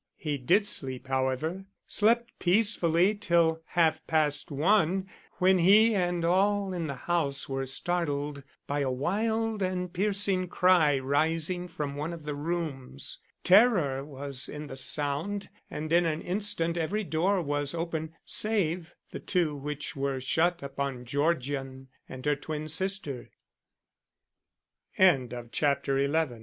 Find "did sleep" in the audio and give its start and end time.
0.39-1.05